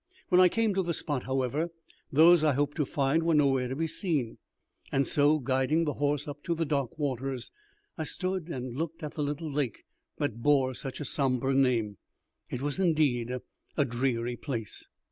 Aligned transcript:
When 0.29 0.41
I 0.41 0.49
came 0.49 0.73
to 0.73 0.81
the 0.81 0.95
spot, 0.95 1.25
however, 1.25 1.69
those 2.11 2.43
I 2.43 2.53
hoped 2.53 2.75
to 2.77 2.85
find 2.87 3.21
were 3.21 3.35
nowhere 3.35 3.67
to 3.67 3.75
be 3.75 3.85
seen, 3.85 4.39
and 4.91 5.05
so, 5.05 5.37
guiding 5.37 5.83
the 5.85 5.93
horse 5.93 6.27
up 6.27 6.41
to 6.45 6.55
the 6.55 6.65
dark 6.65 6.97
waters, 6.97 7.51
I 7.99 8.05
stood 8.05 8.47
and 8.49 8.75
looked 8.75 9.03
at 9.03 9.13
the 9.13 9.21
little 9.21 9.51
lake 9.51 9.83
that 10.17 10.41
bore 10.41 10.73
such 10.73 11.01
a 11.01 11.05
sombre 11.05 11.53
name. 11.53 11.97
It 12.49 12.63
was 12.63 12.79
indeed 12.79 13.31
a 13.77 13.85
dreary 13.85 14.37
place. 14.37 14.87